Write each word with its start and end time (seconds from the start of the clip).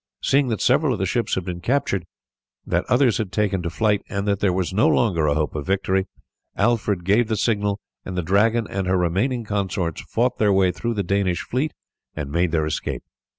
Seeing 0.23 0.47
that 0.47 0.61
several 0.63 0.93
of 0.93 0.97
the 0.97 1.05
ships 1.05 1.35
had 1.35 1.45
been 1.45 1.61
captured, 1.61 2.07
that 2.65 2.85
others 2.89 3.19
had 3.19 3.31
taken 3.31 3.61
to 3.61 3.69
flight, 3.69 4.01
and 4.09 4.27
that 4.27 4.39
there 4.39 4.51
was 4.51 4.73
no 4.73 4.87
longer 4.87 5.27
a 5.27 5.35
hope 5.35 5.53
of 5.53 5.67
victory, 5.67 6.07
Alfred 6.57 7.05
gave 7.05 7.27
the 7.27 7.37
signal, 7.37 7.79
and 8.03 8.17
the 8.17 8.23
Dragon 8.23 8.65
and 8.67 8.87
her 8.87 8.97
remaining 8.97 9.43
consorts 9.43 10.01
fought 10.01 10.39
their 10.39 10.51
way 10.51 10.71
through 10.71 10.95
the 10.95 11.03
Danish 11.03 11.43
fleet 11.43 11.71
and 12.15 12.31
made 12.31 12.49
their 12.51 12.65
escape. 12.65 13.03